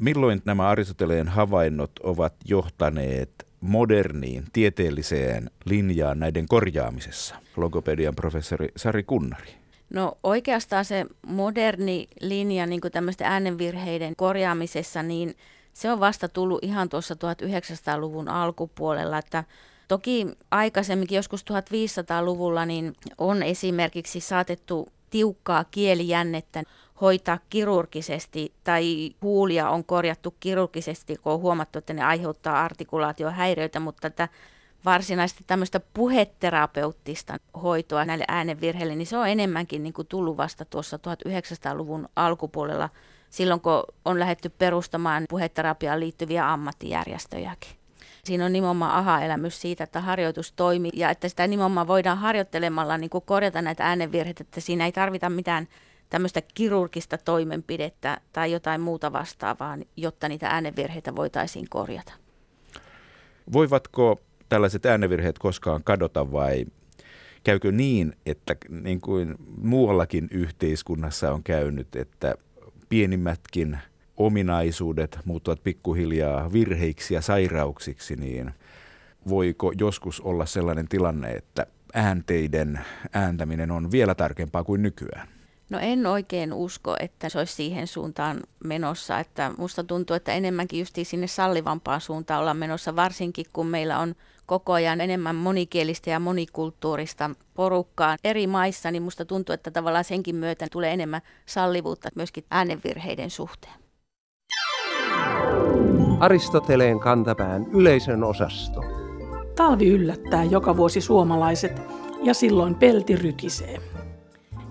Milloin 0.00 0.42
nämä 0.44 0.68
Aristoteleen 0.68 1.28
havainnot 1.28 1.90
ovat 2.02 2.34
johtaneet 2.44 3.30
moderniin 3.60 4.44
tieteelliseen 4.52 5.50
linjaan 5.64 6.18
näiden 6.18 6.48
korjaamisessa? 6.48 7.34
Logopedian 7.56 8.14
professori 8.14 8.68
Sari 8.76 9.02
Kunnari. 9.02 9.54
No 9.90 10.18
oikeastaan 10.22 10.84
se 10.84 11.06
moderni 11.26 12.08
linja 12.20 12.66
niin 12.66 12.80
kuin 12.80 12.92
tämmöisten 12.92 13.26
äänenvirheiden 13.26 14.16
korjaamisessa, 14.16 15.02
niin 15.02 15.34
se 15.72 15.92
on 15.92 16.00
vasta 16.00 16.28
tullut 16.28 16.64
ihan 16.64 16.88
tuossa 16.88 17.14
1900-luvun 17.14 18.28
alkupuolella, 18.28 19.18
että 19.18 19.44
Toki 19.88 20.26
aikaisemminkin 20.50 21.16
joskus 21.16 21.44
1500-luvulla 21.50 22.66
niin 22.66 22.94
on 23.18 23.42
esimerkiksi 23.42 24.20
saatettu 24.20 24.88
tiukkaa 25.10 25.64
kielijännettä 25.64 26.62
hoitaa 27.00 27.38
kirurgisesti 27.50 28.52
tai 28.64 29.10
huulia 29.22 29.70
on 29.70 29.84
korjattu 29.84 30.34
kirurgisesti, 30.40 31.16
kun 31.16 31.32
on 31.32 31.40
huomattu, 31.40 31.78
että 31.78 31.92
ne 31.92 32.02
aiheuttaa 32.02 32.64
artikulaatiohäiriöitä, 32.64 33.80
mutta 33.80 34.06
että 34.06 34.28
varsinaisesti 34.84 35.44
tämmöistä 35.46 35.80
puheterapeuttista 35.94 37.36
hoitoa 37.62 38.04
näille 38.04 38.24
äänenvirheille, 38.28 38.96
niin 38.96 39.06
se 39.06 39.16
on 39.16 39.28
enemmänkin 39.28 39.82
niin 39.82 39.92
kuin 39.92 40.08
tullut 40.08 40.36
vasta 40.36 40.64
tuossa 40.64 40.96
1900-luvun 40.96 42.08
alkupuolella, 42.16 42.88
silloin 43.30 43.60
kun 43.60 43.82
on 44.04 44.18
lähdetty 44.18 44.48
perustamaan 44.48 45.24
puheterapiaan 45.28 46.00
liittyviä 46.00 46.52
ammattijärjestöjäkin. 46.52 47.70
Siinä 48.24 48.44
on 48.44 48.52
nimenomaan 48.52 48.92
aha-elämys 48.92 49.60
siitä, 49.60 49.84
että 49.84 50.00
harjoitus 50.00 50.52
toimii 50.52 50.90
ja 50.94 51.10
että 51.10 51.28
sitä 51.28 51.46
nimenomaan 51.46 51.86
voidaan 51.86 52.18
harjoittelemalla 52.18 52.98
niin 52.98 53.10
kuin 53.10 53.24
korjata 53.26 53.62
näitä 53.62 53.84
äänenvirheitä, 53.84 54.42
että 54.42 54.60
siinä 54.60 54.84
ei 54.84 54.92
tarvita 54.92 55.30
mitään 55.30 55.68
tämmöistä 56.10 56.42
kirurgista 56.54 57.18
toimenpidettä 57.18 58.20
tai 58.32 58.52
jotain 58.52 58.80
muuta 58.80 59.12
vastaavaa, 59.12 59.78
jotta 59.96 60.28
niitä 60.28 60.48
äänenvirheitä 60.48 61.16
voitaisiin 61.16 61.66
korjata. 61.70 62.12
Voivatko 63.52 64.20
tällaiset 64.48 64.86
äänenvirheet 64.86 65.38
koskaan 65.38 65.84
kadota 65.84 66.32
vai 66.32 66.66
käykö 67.44 67.72
niin, 67.72 68.16
että 68.26 68.56
niin 68.70 69.00
kuin 69.00 69.34
muuallakin 69.62 70.28
yhteiskunnassa 70.30 71.32
on 71.32 71.42
käynyt, 71.42 71.96
että 71.96 72.34
pienimmätkin 72.88 73.78
ominaisuudet 74.16 75.18
muuttuvat 75.24 75.62
pikkuhiljaa 75.62 76.52
virheiksi 76.52 77.14
ja 77.14 77.20
sairauksiksi, 77.20 78.16
niin 78.16 78.50
voiko 79.28 79.72
joskus 79.78 80.20
olla 80.20 80.46
sellainen 80.46 80.88
tilanne, 80.88 81.30
että 81.30 81.66
äänteiden 81.94 82.80
ääntäminen 83.12 83.70
on 83.70 83.90
vielä 83.90 84.14
tarkempaa 84.14 84.64
kuin 84.64 84.82
nykyään? 84.82 85.28
No 85.70 85.78
en 85.78 86.06
oikein 86.06 86.52
usko, 86.52 86.96
että 87.00 87.28
se 87.28 87.38
olisi 87.38 87.54
siihen 87.54 87.86
suuntaan 87.86 88.40
menossa. 88.64 89.18
Että 89.18 89.52
musta 89.58 89.84
tuntuu, 89.84 90.16
että 90.16 90.32
enemmänkin 90.32 90.80
just 90.80 90.96
sinne 91.02 91.26
sallivampaan 91.26 92.00
suuntaan 92.00 92.40
ollaan 92.40 92.56
menossa, 92.56 92.96
varsinkin 92.96 93.46
kun 93.52 93.66
meillä 93.66 93.98
on 93.98 94.14
koko 94.46 94.72
ajan 94.72 95.00
enemmän 95.00 95.36
monikielistä 95.36 96.10
ja 96.10 96.20
monikulttuurista 96.20 97.30
porukkaa 97.54 98.16
eri 98.24 98.46
maissa, 98.46 98.90
niin 98.90 99.02
musta 99.02 99.24
tuntuu, 99.24 99.52
että 99.52 99.70
tavallaan 99.70 100.04
senkin 100.04 100.36
myötä 100.36 100.66
tulee 100.72 100.92
enemmän 100.92 101.20
sallivuutta 101.46 102.08
myöskin 102.14 102.44
äänenvirheiden 102.50 103.30
suhteen. 103.30 103.74
Aristoteleen 106.20 107.00
kantapään 107.00 107.66
yleisön 107.66 108.24
osasto. 108.24 108.80
Talvi 109.56 109.88
yllättää 109.88 110.44
joka 110.44 110.76
vuosi 110.76 111.00
suomalaiset 111.00 111.82
ja 112.22 112.34
silloin 112.34 112.74
pelti 112.74 113.16
rytisee. 113.16 113.87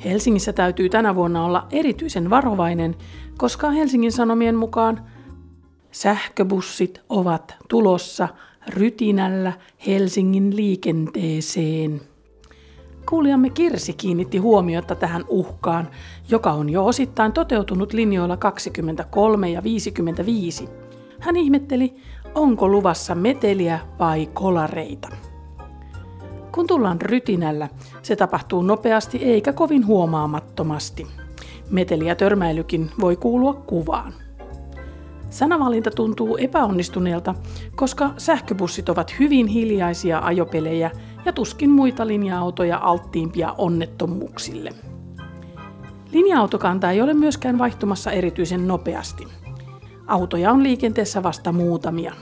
Helsingissä 0.05 0.53
täytyy 0.53 0.89
tänä 0.89 1.15
vuonna 1.15 1.45
olla 1.45 1.67
erityisen 1.71 2.29
varovainen, 2.29 2.95
koska 3.37 3.71
Helsingin 3.71 4.11
Sanomien 4.11 4.55
mukaan 4.55 5.05
sähköbussit 5.91 7.01
ovat 7.09 7.55
tulossa 7.69 8.27
rytinällä 8.67 9.53
Helsingin 9.87 10.55
liikenteeseen. 10.55 12.01
Kuulijamme 13.09 13.49
Kirsi 13.49 13.93
kiinnitti 13.93 14.37
huomiota 14.37 14.95
tähän 14.95 15.25
uhkaan, 15.27 15.87
joka 16.29 16.51
on 16.51 16.69
jo 16.69 16.85
osittain 16.85 17.33
toteutunut 17.33 17.93
linjoilla 17.93 18.37
23 18.37 19.49
ja 19.49 19.63
55. 19.63 20.69
Hän 21.19 21.35
ihmetteli, 21.35 21.95
onko 22.35 22.67
luvassa 22.67 23.15
meteliä 23.15 23.79
vai 23.99 24.29
kolareita. 24.33 25.09
Kun 26.57 26.67
tullaan 26.67 27.01
rytinällä, 27.01 27.69
se 28.01 28.15
tapahtuu 28.15 28.61
nopeasti 28.61 29.17
eikä 29.17 29.53
kovin 29.53 29.87
huomaamattomasti. 29.87 31.07
Meteli 31.69 32.07
ja 32.07 32.15
törmäilykin 32.15 32.91
voi 33.01 33.15
kuulua 33.15 33.53
kuvaan. 33.53 34.13
Sanavalinta 35.29 35.91
tuntuu 35.91 36.37
epäonnistuneelta, 36.37 37.35
koska 37.75 38.13
sähköbussit 38.17 38.89
ovat 38.89 39.19
hyvin 39.19 39.47
hiljaisia 39.47 40.19
ajopelejä 40.19 40.91
ja 41.25 41.33
tuskin 41.33 41.69
muita 41.69 42.07
linja-autoja 42.07 42.77
alttiimpia 42.77 43.55
onnettomuuksille. 43.57 44.73
Linja-autokanta 46.11 46.91
ei 46.91 47.01
ole 47.01 47.13
myöskään 47.13 47.57
vaihtumassa 47.57 48.11
erityisen 48.11 48.67
nopeasti. 48.67 49.27
Autoja 50.07 50.51
on 50.51 50.63
liikenteessä 50.63 51.23
vasta 51.23 51.51
muutamia. 51.51 52.13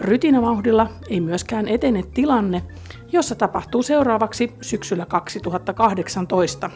Rytinävauhdilla 0.00 0.88
ei 1.10 1.20
myöskään 1.20 1.68
etene 1.68 2.02
tilanne, 2.14 2.62
jossa 3.12 3.34
tapahtuu 3.34 3.82
seuraavaksi 3.82 4.52
syksyllä 4.60 5.06
2018. 5.06 6.70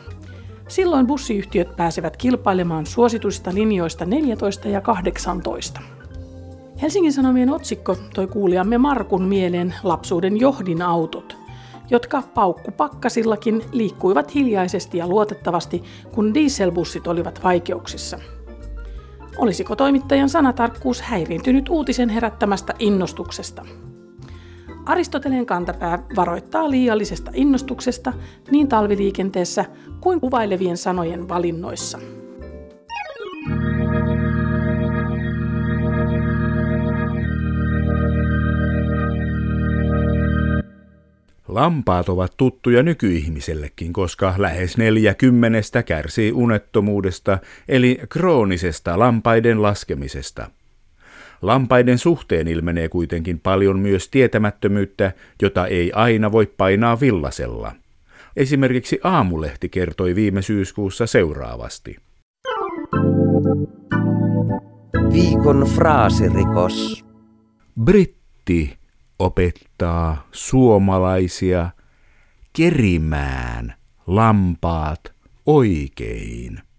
Silloin 0.69 1.07
bussiyhtiöt 1.07 1.77
pääsevät 1.77 2.16
kilpailemaan 2.16 2.87
suosituista 2.87 3.55
linjoista 3.55 4.05
14 4.05 4.69
ja 4.69 4.81
18. 4.81 5.81
Helsingin 6.83 7.12
Sanomien 7.12 7.51
otsikko 7.51 7.97
toi 8.14 8.27
kuulijamme 8.27 8.79
Markun 8.79 9.23
mieleen 9.23 9.75
lapsuuden 9.83 10.40
johdin 10.40 10.83
autot, 10.83 11.37
jotka 11.90 12.23
paukkupakkasillakin 12.35 13.62
liikkuivat 13.73 14.35
hiljaisesti 14.35 14.99
ja 14.99 15.09
luotettavasti, 15.09 15.83
kun 16.14 16.35
dieselbussit 16.35 17.07
olivat 17.07 17.45
vaikeuksissa. 17.45 18.19
Olisiko 19.37 19.77
toimittajan 19.77 20.29
sanatarkkuus 20.29 21.03
häiriintynyt 21.03 21.69
uutisen 21.69 22.09
herättämästä 22.09 22.75
innostuksesta? 22.79 23.64
Aristoteleen 24.87 25.47
kantapää 25.47 26.03
varoittaa 26.16 26.71
liiallisesta 26.71 27.31
innostuksesta 27.35 28.12
niin 28.51 28.69
talviliikenteessä 28.69 29.64
kuin 30.01 30.21
kuvailevien 30.21 30.77
sanojen 30.77 31.29
valinnoissa. 31.29 31.99
Lampaat 41.49 42.09
ovat 42.09 42.33
tuttuja 42.37 42.83
nykyihmisellekin, 42.83 43.93
koska 43.93 44.35
lähes 44.38 44.77
neljä 44.77 45.14
kymmenestä 45.14 45.83
kärsii 45.83 46.33
unettomuudesta 46.33 47.38
eli 47.69 48.01
kroonisesta 48.09 48.99
lampaiden 48.99 49.62
laskemisesta. 49.62 50.51
Lampaiden 51.42 51.98
suhteen 51.98 52.48
ilmenee 52.48 52.88
kuitenkin 52.88 53.40
paljon 53.40 53.79
myös 53.79 54.09
tietämättömyyttä, 54.09 55.12
jota 55.42 55.66
ei 55.66 55.92
aina 55.92 56.33
voi 56.33 56.46
painaa 56.46 57.00
villasella. 57.00 57.72
Esimerkiksi 58.37 59.00
Aamulehti 59.05 59.68
kertoi 59.68 60.14
viime 60.14 60.42
syyskuussa 60.42 61.07
seuraavasti. 61.07 61.96
Viikon 65.12 65.66
fraasirikos. 65.74 67.05
Britti 67.85 68.76
opettaa 69.18 70.29
suomalaisia 70.33 71.70
kerimään 72.53 73.74
lampaat 74.07 75.00
oikein. 75.46 76.69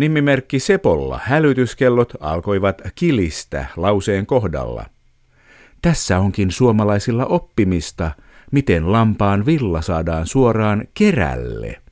Nimimerkki 0.00 0.58
Sepolla 0.58 1.20
hälytyskellot 1.24 2.12
alkoivat 2.20 2.82
kilistä 2.94 3.66
lauseen 3.76 4.26
kohdalla. 4.26 4.86
Tässä 5.82 6.18
onkin 6.18 6.50
suomalaisilla 6.50 7.26
oppimista, 7.26 8.10
miten 8.52 8.92
lampaan 8.92 9.46
villa 9.46 9.82
saadaan 9.82 10.26
suoraan 10.26 10.88
kerälle. 10.94 11.82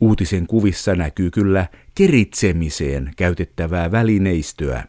Uutisen 0.00 0.46
kuvissa 0.46 0.94
näkyy 0.94 1.30
kyllä 1.30 1.66
keritsemiseen 1.94 3.10
käytettävää 3.16 3.90
välineistöä. 3.90 4.84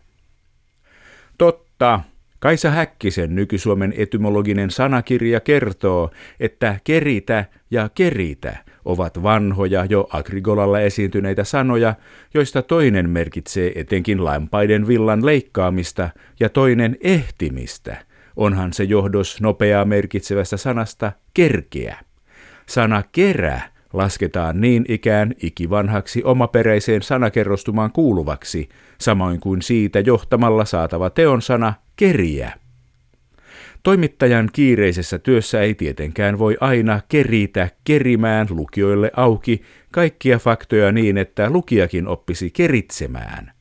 Totta, 1.37 1.99
Kaisa 2.41 2.69
Häkkisen 2.71 3.35
nyky-Suomen 3.35 3.93
etymologinen 3.97 4.69
sanakirja 4.69 5.39
kertoo, 5.39 6.11
että 6.39 6.79
keritä 6.83 7.45
ja 7.71 7.89
keritä 7.95 8.57
ovat 8.85 9.23
vanhoja 9.23 9.85
jo 9.85 10.07
Agrigolalla 10.13 10.79
esiintyneitä 10.79 11.43
sanoja, 11.43 11.95
joista 12.33 12.61
toinen 12.61 13.09
merkitsee 13.09 13.71
etenkin 13.75 14.25
lampaiden 14.25 14.87
villan 14.87 15.25
leikkaamista 15.25 16.09
ja 16.39 16.49
toinen 16.49 16.97
ehtimistä. 17.01 18.05
Onhan 18.35 18.73
se 18.73 18.83
johdos 18.83 19.41
nopeaa 19.41 19.85
merkitsevästä 19.85 20.57
sanasta 20.57 21.11
kerkeä. 21.33 21.97
Sana 22.65 23.03
kerä 23.11 23.61
lasketaan 23.93 24.61
niin 24.61 24.85
ikään 24.87 25.33
ikivanhaksi 25.43 26.23
omaperäiseen 26.23 27.01
sanakerrostumaan 27.01 27.91
kuuluvaksi, 27.91 28.69
samoin 28.97 29.39
kuin 29.39 29.61
siitä 29.61 29.99
johtamalla 29.99 30.65
saatava 30.65 31.09
teonsana 31.09 31.73
keriä. 31.95 32.53
Toimittajan 33.83 34.49
kiireisessä 34.53 35.19
työssä 35.19 35.61
ei 35.61 35.75
tietenkään 35.75 36.39
voi 36.39 36.57
aina 36.59 37.01
keritä 37.09 37.69
kerimään 37.83 38.47
lukijoille 38.49 39.11
auki 39.15 39.61
kaikkia 39.91 40.39
faktoja 40.39 40.91
niin, 40.91 41.17
että 41.17 41.49
lukijakin 41.49 42.07
oppisi 42.07 42.51
keritsemään. 42.51 43.51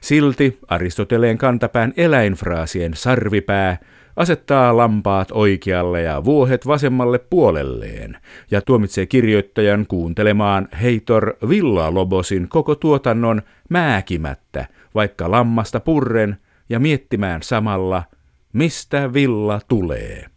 Silti 0.00 0.58
Aristoteleen 0.68 1.38
kantapään 1.38 1.92
eläinfraasien 1.96 2.94
sarvipää 2.94 3.78
asettaa 4.16 4.76
lampaat 4.76 5.28
oikealle 5.32 6.02
ja 6.02 6.24
vuohet 6.24 6.66
vasemmalle 6.66 7.18
puolelleen 7.18 8.16
ja 8.50 8.62
tuomitsee 8.62 9.06
kirjoittajan 9.06 9.86
kuuntelemaan 9.88 10.68
Heitor 10.82 11.36
Villalobosin 11.48 12.48
koko 12.48 12.74
tuotannon 12.74 13.42
määkimättä, 13.70 14.66
vaikka 14.94 15.30
lammasta 15.30 15.80
purren 15.80 16.36
ja 16.68 16.80
miettimään 16.80 17.42
samalla, 17.42 18.02
mistä 18.52 19.12
villa 19.12 19.60
tulee. 19.68 20.35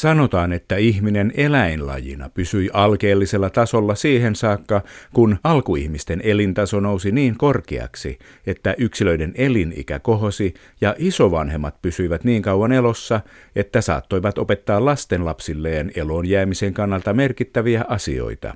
Sanotaan, 0.00 0.52
että 0.52 0.76
ihminen 0.76 1.32
eläinlajina 1.36 2.28
pysyi 2.28 2.70
alkeellisella 2.72 3.50
tasolla 3.50 3.94
siihen 3.94 4.36
saakka, 4.36 4.82
kun 5.12 5.38
alkuihmisten 5.44 6.20
elintaso 6.24 6.80
nousi 6.80 7.12
niin 7.12 7.38
korkeaksi, 7.38 8.18
että 8.46 8.74
yksilöiden 8.78 9.32
elinikä 9.34 9.98
kohosi 9.98 10.54
ja 10.80 10.94
isovanhemmat 10.98 11.82
pysyivät 11.82 12.24
niin 12.24 12.42
kauan 12.42 12.72
elossa, 12.72 13.20
että 13.56 13.80
saattoivat 13.80 14.38
opettaa 14.38 14.84
lastenlapsilleen 14.84 15.92
eloon 15.94 16.26
jäämisen 16.26 16.74
kannalta 16.74 17.12
merkittäviä 17.14 17.84
asioita. 17.88 18.54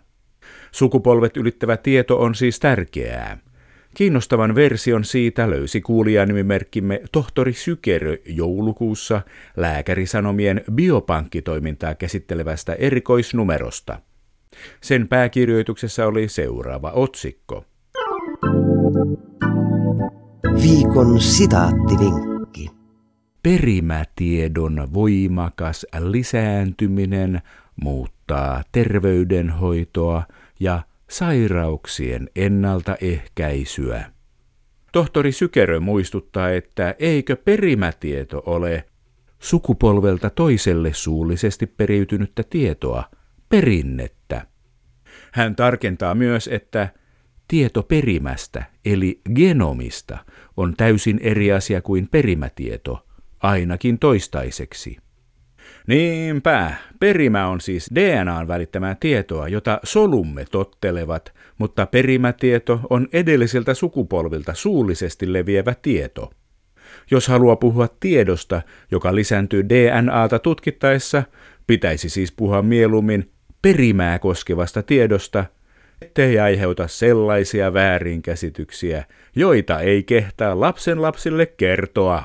Sukupolvet 0.73 1.37
ylittävä 1.37 1.77
tieto 1.77 2.21
on 2.21 2.35
siis 2.35 2.61
tärkeää. 2.61 3.44
Kiinnostavan 3.95 4.55
version 4.55 5.05
siitä 5.05 5.51
löysi 5.51 5.81
kuulijanimimerkkimme 5.81 7.01
tohtori 7.13 7.53
Sykerö 7.53 8.17
joulukuussa 8.27 9.23
lääkärisanomien 9.57 10.65
biopankkitoimintaa 10.73 11.95
käsittelevästä 11.95 12.73
erikoisnumerosta. 12.73 14.01
Sen 14.81 15.09
pääkirjoituksessa 15.09 16.07
oli 16.07 16.29
seuraava 16.29 16.91
otsikko. 16.91 17.65
Viikon 20.63 21.21
sitaattivinkki. 21.21 22.71
Perimätiedon 23.43 24.89
voimakas 24.95 25.87
lisääntyminen 25.99 27.41
muuttaa 27.83 28.63
terveydenhoitoa 28.73 30.23
ja 30.61 30.83
sairauksien 31.11 32.31
ennaltaehkäisyä. 32.37 34.05
Tohtori 34.93 35.33
Sykerö 35.33 35.81
muistuttaa, 35.81 36.51
että 36.51 36.95
eikö 36.99 37.37
perimätieto 37.37 38.43
ole 38.47 38.85
sukupolvelta 39.39 40.31
toiselle 40.31 40.93
suullisesti 40.93 41.67
periytynyttä 41.67 42.43
tietoa, 42.51 43.05
perinnettä. 43.49 44.47
Hän 45.33 45.57
tarkentaa 45.57 46.15
myös, 46.15 46.49
että 46.49 46.89
tieto 47.49 47.83
perimästä 47.83 48.65
eli 48.85 49.21
genomista 49.35 50.19
on 50.57 50.75
täysin 50.77 51.21
eri 51.23 51.53
asia 51.53 51.83
kuin 51.83 52.09
perimätieto, 52.09 53.07
ainakin 53.41 53.99
toistaiseksi. 53.99 55.04
Niinpä, 55.87 56.73
perimä 57.01 57.49
on 57.49 57.61
siis 57.61 57.91
DNAn 57.95 58.49
välittämää 58.49 58.97
tietoa, 59.01 59.49
jota 59.49 59.81
solumme 59.83 60.45
tottelevat, 60.51 61.33
mutta 61.59 61.87
perimätieto 61.87 62.81
on 62.91 63.09
edellisiltä 63.13 63.75
sukupolvilta 63.75 64.55
suullisesti 64.55 65.33
leviävä 65.33 65.75
tieto. 65.83 66.31
Jos 67.11 67.29
haluaa 67.29 67.57
puhua 67.57 67.89
tiedosta, 68.01 68.63
joka 68.91 69.15
lisääntyy 69.15 69.69
DNAta 69.69 70.39
tutkittaessa, 70.39 71.23
pitäisi 71.67 72.09
siis 72.09 72.33
puhua 72.33 72.63
mieluummin 72.63 73.31
perimää 73.63 74.19
koskevasta 74.19 74.83
tiedosta, 74.83 75.45
ettei 76.03 76.39
aiheuta 76.39 76.89
sellaisia 76.89 77.75
väärinkäsityksiä, 77.75 79.05
joita 79.37 79.81
ei 79.81 80.03
kehtaa 80.03 80.61
lapsen 80.61 81.03
lapsille 81.03 81.47
kertoa. 81.47 82.25